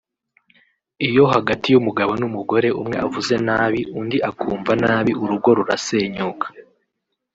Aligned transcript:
Iyo 1.07 1.23
hagati 1.33 1.67
y’umugabo 1.69 2.11
n’ 2.19 2.23
umugore 2.29 2.67
umwe 2.81 2.97
avuze 3.05 3.33
nabi 3.45 3.81
undi 3.99 4.17
akumva 4.29 4.71
nabi 4.83 5.11
urugo 5.23 5.49
rurasenyuka 5.57 6.47